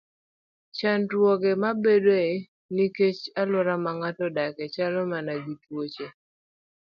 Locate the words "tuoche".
5.63-6.07